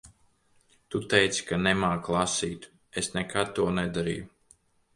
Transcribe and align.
Tu 0.95 1.01
teici 1.11 1.45
ka 1.49 1.59
nemāki 1.67 2.17
lasīt. 2.17 2.67
Es 3.03 3.13
nekad 3.19 3.55
to 3.61 3.69
nedarīju. 3.79 4.31